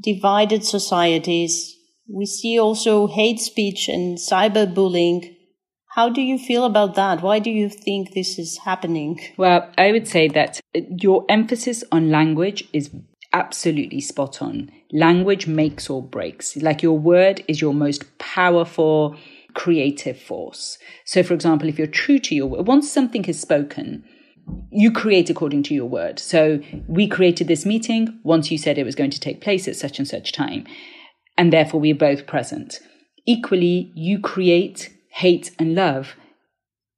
divided 0.00 0.64
societies. 0.64 1.76
We 2.12 2.26
see 2.26 2.58
also 2.58 3.06
hate 3.06 3.38
speech 3.38 3.88
and 3.88 4.18
cyberbullying. 4.18 5.36
How 5.94 6.08
do 6.08 6.22
you 6.22 6.38
feel 6.38 6.64
about 6.64 6.94
that? 6.94 7.22
Why 7.22 7.38
do 7.38 7.50
you 7.50 7.68
think 7.68 8.14
this 8.14 8.38
is 8.38 8.58
happening? 8.64 9.20
Well, 9.36 9.70
I 9.76 9.92
would 9.92 10.08
say 10.08 10.26
that 10.28 10.58
your 10.74 11.26
emphasis 11.28 11.84
on 11.92 12.10
language 12.10 12.64
is 12.72 12.90
absolutely 13.32 14.00
spot 14.00 14.42
on. 14.42 14.70
Language 14.92 15.46
makes 15.46 15.88
or 15.88 16.02
breaks. 16.02 16.56
Like 16.56 16.82
your 16.82 16.98
word 16.98 17.44
is 17.48 17.60
your 17.60 17.74
most 17.74 18.18
powerful 18.18 19.16
creative 19.54 20.20
force. 20.20 20.78
So, 21.04 21.22
for 21.22 21.34
example, 21.34 21.68
if 21.68 21.78
you're 21.78 21.86
true 21.86 22.18
to 22.20 22.34
your 22.34 22.46
word, 22.46 22.66
once 22.66 22.90
something 22.90 23.24
is 23.24 23.40
spoken, 23.40 24.04
you 24.70 24.90
create 24.90 25.30
according 25.30 25.62
to 25.64 25.74
your 25.74 25.86
word. 25.86 26.18
So, 26.18 26.60
we 26.86 27.06
created 27.06 27.48
this 27.48 27.66
meeting 27.66 28.20
once 28.22 28.50
you 28.50 28.58
said 28.58 28.78
it 28.78 28.84
was 28.84 28.94
going 28.94 29.10
to 29.10 29.20
take 29.20 29.40
place 29.40 29.68
at 29.68 29.76
such 29.76 29.98
and 29.98 30.08
such 30.08 30.32
time, 30.32 30.66
and 31.36 31.52
therefore 31.52 31.80
we 31.80 31.92
are 31.92 31.96
both 31.96 32.26
present. 32.26 32.80
Equally, 33.26 33.92
you 33.94 34.18
create 34.18 34.90
hate 35.10 35.50
and 35.58 35.74
love 35.74 36.16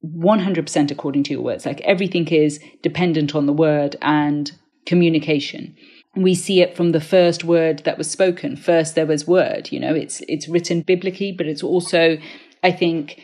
100% 0.05 0.91
according 0.91 1.23
to 1.23 1.33
your 1.33 1.41
words. 1.41 1.65
Like 1.65 1.81
everything 1.81 2.27
is 2.27 2.59
dependent 2.81 3.35
on 3.35 3.45
the 3.45 3.53
word 3.53 3.97
and 4.01 4.51
communication 4.85 5.75
we 6.15 6.33
see 6.33 6.61
it 6.61 6.75
from 6.75 6.91
the 6.91 7.01
first 7.01 7.43
word 7.43 7.79
that 7.79 7.97
was 7.97 8.09
spoken. 8.09 8.55
First 8.55 8.95
there 8.95 9.05
was 9.05 9.27
word, 9.27 9.71
you 9.71 9.79
know, 9.79 9.93
it's 9.93 10.21
it's 10.27 10.47
written 10.47 10.81
biblically, 10.81 11.31
but 11.31 11.47
it's 11.47 11.63
also, 11.63 12.17
I 12.63 12.71
think, 12.71 13.19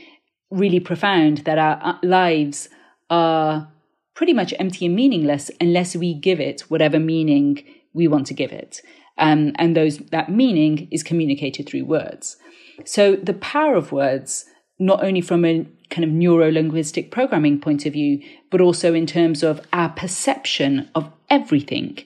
really 0.50 0.80
profound 0.80 1.40
that 1.40 1.58
our 1.58 2.00
lives 2.04 2.70
are 3.10 3.72
pretty 4.14 4.34
much 4.34 4.54
empty 4.60 4.86
and 4.86 4.96
meaningless 4.96 5.50
unless 5.60 5.96
we 5.96 6.14
give 6.14 6.40
it 6.40 6.62
whatever 6.70 7.00
meaning 7.00 7.64
we 7.94 8.08
want 8.08 8.28
to 8.28 8.34
give 8.34 8.52
it. 8.52 8.82
Um, 9.18 9.54
and 9.56 9.76
those 9.76 9.98
that 9.98 10.30
meaning 10.30 10.88
is 10.92 11.04
communicated 11.04 11.68
through 11.68 11.86
words. 11.86 12.38
So 12.86 13.16
the 13.16 13.34
power 13.34 13.76
of 13.76 13.92
words, 13.92 14.46
not 14.80 15.04
only 15.04 15.22
from 15.22 15.46
a 15.46 15.66
kind 15.90 16.04
of 16.04 16.10
neuro 16.10 16.52
linguistic 16.52 17.12
programming 17.12 17.60
point 17.60 17.86
of 17.86 17.94
view, 17.94 18.22
but 18.50 18.62
also 18.62 18.94
in 18.94 19.06
terms 19.06 19.44
of 19.44 19.62
our 19.72 19.90
perception 19.90 20.90
of 20.96 21.12
everything 21.30 22.00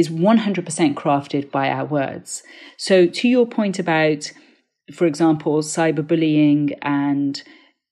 is 0.00 0.08
100% 0.08 0.94
crafted 0.94 1.50
by 1.50 1.68
our 1.68 1.84
words. 1.84 2.42
So, 2.76 3.06
to 3.06 3.28
your 3.28 3.46
point 3.46 3.78
about, 3.78 4.32
for 4.92 5.06
example, 5.06 5.60
cyberbullying 5.62 6.76
and, 6.82 7.42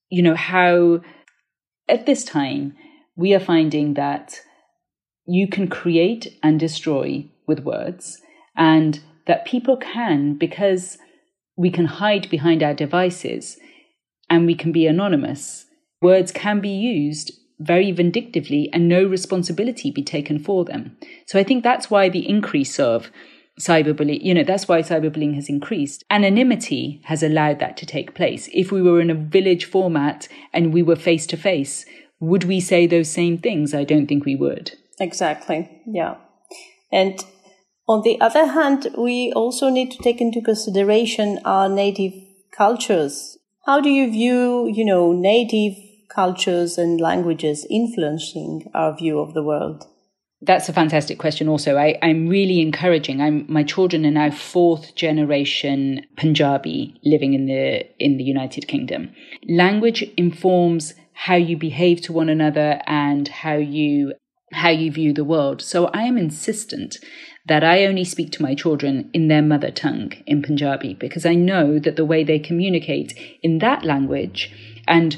you 0.08 0.22
know, 0.22 0.34
how 0.34 1.02
at 1.88 2.06
this 2.06 2.24
time 2.24 2.74
we 3.16 3.34
are 3.34 3.40
finding 3.40 3.94
that 3.94 4.40
you 5.26 5.46
can 5.46 5.68
create 5.68 6.38
and 6.42 6.58
destroy 6.58 7.28
with 7.46 7.60
words, 7.60 8.20
and 8.56 9.00
that 9.26 9.44
people 9.44 9.76
can, 9.76 10.34
because 10.38 10.98
we 11.56 11.70
can 11.70 11.84
hide 11.84 12.30
behind 12.30 12.62
our 12.62 12.74
devices 12.74 13.58
and 14.30 14.46
we 14.46 14.54
can 14.54 14.72
be 14.72 14.86
anonymous, 14.86 15.66
words 16.00 16.32
can 16.32 16.60
be 16.60 16.70
used 16.70 17.32
very 17.58 17.90
vindictively 17.90 18.70
and 18.72 18.88
no 18.88 19.04
responsibility 19.04 19.90
be 19.90 20.02
taken 20.02 20.38
for 20.38 20.64
them. 20.64 20.96
So 21.26 21.38
I 21.38 21.44
think 21.44 21.64
that's 21.64 21.90
why 21.90 22.08
the 22.08 22.28
increase 22.28 22.78
of 22.78 23.10
cyberbullying, 23.60 24.22
you 24.22 24.34
know, 24.34 24.44
that's 24.44 24.68
why 24.68 24.80
cyberbullying 24.80 25.34
has 25.34 25.48
increased. 25.48 26.04
Anonymity 26.10 27.00
has 27.04 27.22
allowed 27.22 27.58
that 27.58 27.76
to 27.78 27.86
take 27.86 28.14
place. 28.14 28.48
If 28.52 28.70
we 28.70 28.80
were 28.80 29.00
in 29.00 29.10
a 29.10 29.14
village 29.14 29.64
format 29.64 30.28
and 30.52 30.72
we 30.72 30.82
were 30.82 30.96
face 30.96 31.26
to 31.28 31.36
face, 31.36 31.84
would 32.20 32.44
we 32.44 32.60
say 32.60 32.86
those 32.86 33.10
same 33.10 33.38
things? 33.38 33.74
I 33.74 33.84
don't 33.84 34.06
think 34.06 34.24
we 34.24 34.36
would. 34.36 34.72
Exactly. 35.00 35.82
Yeah. 35.86 36.16
And 36.92 37.18
on 37.88 38.02
the 38.02 38.20
other 38.20 38.46
hand, 38.46 38.88
we 38.96 39.32
also 39.34 39.68
need 39.70 39.90
to 39.92 39.98
take 39.98 40.20
into 40.20 40.40
consideration 40.40 41.40
our 41.44 41.68
native 41.68 42.12
cultures. 42.52 43.38
How 43.66 43.80
do 43.80 43.88
you 43.88 44.10
view, 44.10 44.70
you 44.72 44.84
know, 44.84 45.12
native 45.12 45.74
cultures 46.08 46.78
and 46.78 47.00
languages 47.00 47.66
influencing 47.70 48.70
our 48.74 48.96
view 48.96 49.18
of 49.18 49.34
the 49.34 49.42
world? 49.42 49.84
That's 50.40 50.68
a 50.68 50.72
fantastic 50.72 51.18
question. 51.18 51.48
Also, 51.48 51.76
I, 51.76 51.98
am 52.00 52.28
really 52.28 52.60
encouraging. 52.60 53.20
I'm 53.20 53.44
my 53.48 53.64
children 53.64 54.06
are 54.06 54.10
now 54.10 54.30
fourth 54.30 54.94
generation 54.94 56.06
Punjabi 56.16 56.94
living 57.04 57.34
in 57.34 57.46
the 57.46 57.84
in 57.98 58.18
the 58.18 58.24
United 58.24 58.68
Kingdom. 58.68 59.10
Language 59.48 60.02
informs 60.16 60.94
how 61.12 61.34
you 61.34 61.56
behave 61.56 62.00
to 62.02 62.12
one 62.12 62.28
another 62.28 62.80
and 62.86 63.26
how 63.26 63.56
you 63.56 64.12
how 64.52 64.70
you 64.70 64.92
view 64.92 65.12
the 65.12 65.24
world. 65.24 65.60
So 65.60 65.86
I 65.86 66.02
am 66.02 66.16
insistent 66.16 66.98
that 67.46 67.64
I 67.64 67.84
only 67.84 68.04
speak 68.04 68.30
to 68.32 68.42
my 68.42 68.54
children 68.54 69.10
in 69.12 69.26
their 69.26 69.42
mother 69.42 69.72
tongue 69.72 70.12
in 70.26 70.42
Punjabi 70.42 70.94
because 70.94 71.26
I 71.26 71.34
know 71.34 71.80
that 71.80 71.96
the 71.96 72.04
way 72.04 72.22
they 72.22 72.38
communicate 72.38 73.12
in 73.42 73.58
that 73.58 73.84
language 73.84 74.52
and 74.86 75.16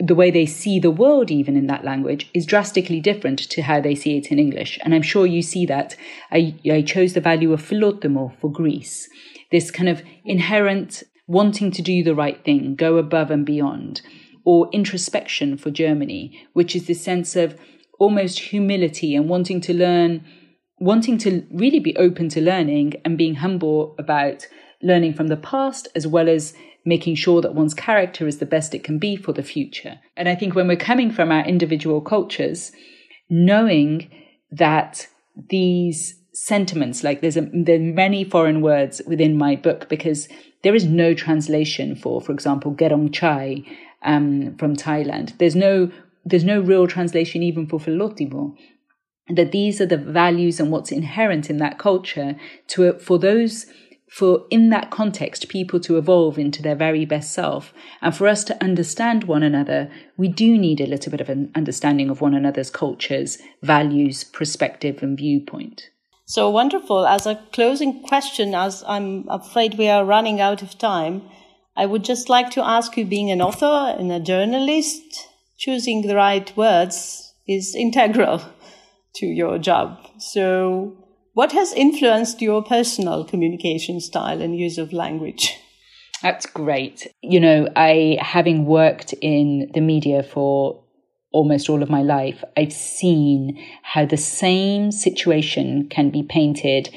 the 0.00 0.14
way 0.14 0.30
they 0.30 0.46
see 0.46 0.78
the 0.78 0.90
world, 0.90 1.30
even 1.30 1.56
in 1.56 1.66
that 1.66 1.84
language, 1.84 2.30
is 2.32 2.46
drastically 2.46 3.00
different 3.00 3.38
to 3.38 3.62
how 3.62 3.80
they 3.80 3.94
see 3.94 4.16
it 4.16 4.32
in 4.32 4.38
English. 4.38 4.78
And 4.82 4.94
I'm 4.94 5.02
sure 5.02 5.26
you 5.26 5.42
see 5.42 5.66
that. 5.66 5.94
I, 6.32 6.54
I 6.70 6.80
chose 6.80 7.12
the 7.12 7.20
value 7.20 7.52
of 7.52 7.62
philotimo 7.62 8.34
for 8.40 8.50
Greece, 8.50 9.08
this 9.52 9.70
kind 9.70 9.88
of 9.88 10.02
inherent 10.24 11.02
wanting 11.26 11.70
to 11.72 11.82
do 11.82 12.02
the 12.02 12.14
right 12.14 12.42
thing, 12.44 12.74
go 12.74 12.96
above 12.96 13.30
and 13.30 13.44
beyond, 13.44 14.00
or 14.44 14.70
introspection 14.72 15.56
for 15.58 15.70
Germany, 15.70 16.48
which 16.54 16.74
is 16.74 16.86
this 16.86 17.04
sense 17.04 17.36
of 17.36 17.60
almost 17.98 18.38
humility 18.38 19.14
and 19.14 19.28
wanting 19.28 19.60
to 19.60 19.74
learn, 19.74 20.24
wanting 20.78 21.18
to 21.18 21.46
really 21.52 21.78
be 21.78 21.94
open 21.96 22.30
to 22.30 22.40
learning 22.40 22.94
and 23.04 23.18
being 23.18 23.34
humble 23.36 23.94
about 23.98 24.48
learning 24.82 25.12
from 25.12 25.28
the 25.28 25.36
past 25.36 25.88
as 25.94 26.06
well 26.06 26.28
as 26.28 26.54
making 26.94 27.14
sure 27.14 27.40
that 27.40 27.54
one's 27.54 27.72
character 27.88 28.26
is 28.26 28.38
the 28.38 28.52
best 28.54 28.74
it 28.74 28.84
can 28.88 28.98
be 28.98 29.14
for 29.16 29.32
the 29.32 29.50
future. 29.54 29.94
And 30.16 30.28
I 30.28 30.34
think 30.34 30.54
when 30.54 30.68
we're 30.68 30.88
coming 30.90 31.10
from 31.10 31.30
our 31.30 31.44
individual 31.54 32.00
cultures, 32.00 32.72
knowing 33.28 34.10
that 34.50 35.06
these 35.48 36.00
sentiments, 36.34 37.04
like 37.04 37.20
there's 37.20 37.36
a, 37.36 37.48
there 37.52 37.76
are 37.76 37.94
many 38.04 38.24
foreign 38.24 38.60
words 38.60 39.00
within 39.06 39.38
my 39.38 39.54
book 39.56 39.88
because 39.88 40.28
there 40.64 40.74
is 40.74 40.84
no 40.84 41.14
translation 41.14 41.94
for, 41.94 42.20
for 42.20 42.32
example, 42.32 42.74
gerong 42.74 43.12
chai 43.12 43.64
um, 44.02 44.56
from 44.56 44.76
Thailand. 44.76 45.38
There's 45.38 45.56
no 45.56 45.90
there's 46.24 46.44
no 46.44 46.60
real 46.60 46.86
translation 46.86 47.42
even 47.42 47.66
for 47.66 47.78
philotimo. 47.80 48.54
That 49.28 49.52
these 49.52 49.80
are 49.80 49.86
the 49.86 49.96
values 49.96 50.60
and 50.60 50.70
what's 50.70 50.92
inherent 50.92 51.48
in 51.48 51.58
that 51.58 51.78
culture 51.78 52.36
to 52.68 52.98
for 52.98 53.18
those 53.18 53.66
for 54.10 54.44
in 54.50 54.70
that 54.70 54.90
context 54.90 55.48
people 55.48 55.80
to 55.80 55.96
evolve 55.96 56.38
into 56.38 56.62
their 56.62 56.74
very 56.74 57.04
best 57.04 57.32
self 57.32 57.72
and 58.02 58.14
for 58.14 58.26
us 58.26 58.44
to 58.44 58.62
understand 58.62 59.24
one 59.24 59.42
another 59.42 59.90
we 60.16 60.28
do 60.28 60.58
need 60.58 60.80
a 60.80 60.86
little 60.86 61.10
bit 61.10 61.20
of 61.20 61.28
an 61.28 61.50
understanding 61.54 62.10
of 62.10 62.20
one 62.20 62.34
another's 62.34 62.70
cultures 62.70 63.38
values 63.62 64.24
perspective 64.24 65.02
and 65.02 65.18
viewpoint 65.18 65.90
so 66.26 66.48
wonderful 66.48 67.06
as 67.06 67.26
a 67.26 67.40
closing 67.52 68.02
question 68.02 68.54
as 68.54 68.84
i'm 68.86 69.28
afraid 69.28 69.78
we 69.78 69.88
are 69.88 70.04
running 70.04 70.40
out 70.40 70.62
of 70.62 70.76
time 70.78 71.22
I 71.80 71.86
would 71.86 72.04
just 72.04 72.28
like 72.28 72.50
to 72.50 72.62
ask 72.62 72.96
you, 72.96 73.06
being 73.06 73.30
an 73.30 73.40
author 73.40 73.96
and 73.98 74.12
a 74.12 74.20
journalist, 74.20 75.28
choosing 75.56 76.02
the 76.02 76.14
right 76.14 76.54
words 76.56 77.32
is 77.48 77.74
integral 77.86 78.42
to 79.14 79.26
your 79.26 79.58
job. 79.58 79.98
So, 80.18 80.99
what 81.34 81.52
has 81.52 81.72
influenced 81.72 82.42
your 82.42 82.62
personal 82.62 83.24
communication 83.24 84.00
style 84.00 84.42
and 84.42 84.58
use 84.58 84.78
of 84.78 84.92
language? 84.92 85.56
That's 86.22 86.46
great. 86.46 87.06
You 87.22 87.40
know, 87.40 87.68
I, 87.76 88.18
having 88.20 88.66
worked 88.66 89.14
in 89.22 89.70
the 89.72 89.80
media 89.80 90.22
for 90.22 90.84
almost 91.32 91.70
all 91.70 91.82
of 91.82 91.88
my 91.88 92.02
life, 92.02 92.42
I've 92.56 92.72
seen 92.72 93.64
how 93.82 94.04
the 94.04 94.16
same 94.16 94.92
situation 94.92 95.88
can 95.88 96.10
be 96.10 96.22
painted 96.22 96.90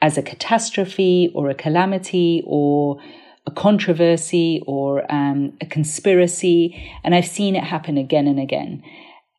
as 0.00 0.16
a 0.16 0.22
catastrophe 0.22 1.30
or 1.34 1.50
a 1.50 1.54
calamity 1.54 2.42
or 2.46 3.00
a 3.46 3.50
controversy 3.50 4.62
or 4.66 5.10
um, 5.12 5.52
a 5.60 5.66
conspiracy. 5.66 6.90
And 7.04 7.14
I've 7.14 7.26
seen 7.26 7.56
it 7.56 7.64
happen 7.64 7.98
again 7.98 8.26
and 8.26 8.40
again. 8.40 8.82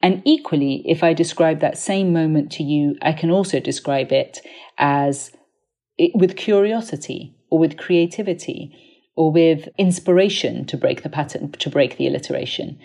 And 0.01 0.21
equally, 0.25 0.83
if 0.85 1.03
I 1.03 1.13
describe 1.13 1.59
that 1.59 1.77
same 1.77 2.11
moment 2.11 2.51
to 2.53 2.63
you, 2.63 2.95
I 3.01 3.13
can 3.13 3.29
also 3.29 3.59
describe 3.59 4.11
it 4.11 4.39
as 4.77 5.31
it, 5.97 6.11
with 6.15 6.35
curiosity 6.35 7.35
or 7.49 7.59
with 7.59 7.77
creativity 7.77 8.75
or 9.15 9.31
with 9.31 9.69
inspiration 9.77 10.65
to 10.65 10.77
break 10.77 11.03
the 11.03 11.09
pattern, 11.09 11.51
to 11.51 11.69
break 11.69 11.97
the 11.97 12.07
alliteration. 12.07 12.79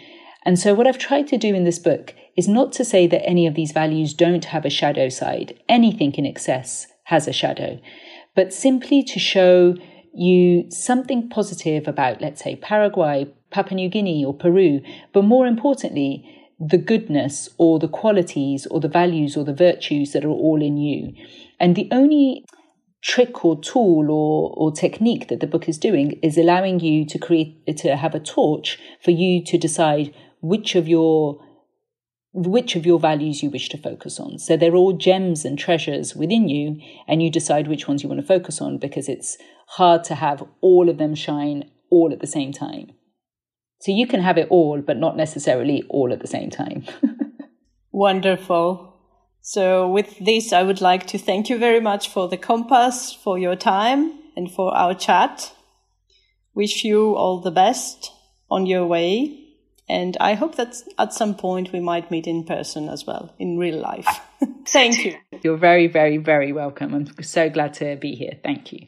And 0.44 0.58
so, 0.58 0.74
what 0.74 0.86
I've 0.86 0.98
tried 0.98 1.26
to 1.28 1.38
do 1.38 1.54
in 1.54 1.64
this 1.64 1.78
book 1.78 2.14
is 2.36 2.46
not 2.46 2.72
to 2.72 2.84
say 2.84 3.06
that 3.06 3.26
any 3.26 3.46
of 3.46 3.54
these 3.54 3.72
values 3.72 4.12
don't 4.12 4.44
have 4.46 4.64
a 4.64 4.70
shadow 4.70 5.08
side. 5.08 5.58
Anything 5.68 6.12
in 6.14 6.26
excess 6.26 6.86
has 7.04 7.26
a 7.26 7.32
shadow, 7.32 7.80
but 8.34 8.52
simply 8.52 9.02
to 9.02 9.18
show 9.18 9.74
you 10.14 10.70
something 10.70 11.28
positive 11.28 11.88
about, 11.88 12.20
let's 12.20 12.42
say, 12.42 12.56
Paraguay, 12.56 13.26
Papua 13.50 13.76
New 13.76 13.88
Guinea, 13.88 14.24
or 14.24 14.34
Peru, 14.34 14.80
but 15.12 15.22
more 15.22 15.46
importantly, 15.46 16.45
the 16.58 16.78
goodness 16.78 17.48
or 17.58 17.78
the 17.78 17.88
qualities 17.88 18.66
or 18.66 18.80
the 18.80 18.88
values 18.88 19.36
or 19.36 19.44
the 19.44 19.54
virtues 19.54 20.12
that 20.12 20.24
are 20.24 20.30
all 20.30 20.62
in 20.62 20.76
you. 20.76 21.12
And 21.60 21.76
the 21.76 21.88
only 21.92 22.44
trick 23.02 23.44
or 23.44 23.60
tool 23.60 24.10
or, 24.10 24.52
or 24.56 24.72
technique 24.72 25.28
that 25.28 25.40
the 25.40 25.46
book 25.46 25.68
is 25.68 25.78
doing 25.78 26.12
is 26.22 26.38
allowing 26.38 26.80
you 26.80 27.06
to 27.06 27.18
create 27.18 27.76
to 27.76 27.96
have 27.96 28.14
a 28.14 28.20
torch 28.20 28.78
for 29.02 29.10
you 29.10 29.44
to 29.44 29.58
decide 29.58 30.14
which 30.40 30.74
of 30.74 30.88
your 30.88 31.40
which 32.32 32.76
of 32.76 32.84
your 32.84 33.00
values 33.00 33.42
you 33.42 33.48
wish 33.48 33.70
to 33.70 33.78
focus 33.78 34.20
on. 34.20 34.38
So 34.38 34.58
they're 34.58 34.74
all 34.74 34.92
gems 34.92 35.46
and 35.46 35.58
treasures 35.58 36.14
within 36.14 36.50
you, 36.50 36.78
and 37.08 37.22
you 37.22 37.30
decide 37.30 37.66
which 37.66 37.88
ones 37.88 38.02
you 38.02 38.10
want 38.10 38.20
to 38.20 38.26
focus 38.26 38.60
on 38.60 38.76
because 38.76 39.08
it's 39.08 39.38
hard 39.68 40.04
to 40.04 40.14
have 40.16 40.46
all 40.60 40.90
of 40.90 40.98
them 40.98 41.14
shine 41.14 41.70
all 41.90 42.12
at 42.12 42.20
the 42.20 42.26
same 42.26 42.52
time. 42.52 42.90
So 43.80 43.92
you 43.92 44.06
can 44.06 44.20
have 44.20 44.38
it 44.38 44.48
all, 44.50 44.80
but 44.80 44.96
not 44.96 45.16
necessarily 45.16 45.84
all 45.88 46.12
at 46.12 46.20
the 46.20 46.26
same 46.26 46.50
time. 46.50 46.84
Wonderful. 47.92 48.94
So, 49.40 49.88
with 49.88 50.18
this, 50.18 50.52
I 50.52 50.64
would 50.64 50.80
like 50.80 51.06
to 51.08 51.18
thank 51.18 51.48
you 51.48 51.56
very 51.56 51.80
much 51.80 52.08
for 52.08 52.28
the 52.28 52.36
compass, 52.36 53.12
for 53.12 53.38
your 53.38 53.54
time, 53.54 54.12
and 54.36 54.50
for 54.50 54.76
our 54.76 54.92
chat. 54.92 55.52
Wish 56.52 56.84
you 56.84 57.14
all 57.14 57.40
the 57.40 57.52
best 57.52 58.10
on 58.50 58.66
your 58.66 58.86
way. 58.86 59.46
And 59.88 60.16
I 60.20 60.34
hope 60.34 60.56
that 60.56 60.74
at 60.98 61.12
some 61.12 61.36
point 61.36 61.72
we 61.72 61.80
might 61.80 62.10
meet 62.10 62.26
in 62.26 62.44
person 62.44 62.88
as 62.88 63.06
well, 63.06 63.34
in 63.38 63.56
real 63.56 63.78
life. 63.78 64.20
thank 64.66 65.04
you. 65.04 65.16
You're 65.42 65.56
very, 65.56 65.86
very, 65.86 66.16
very 66.16 66.52
welcome. 66.52 66.92
I'm 66.92 67.22
so 67.22 67.48
glad 67.48 67.74
to 67.74 67.96
be 67.96 68.16
here. 68.16 68.32
Thank 68.42 68.72
you. 68.72 68.80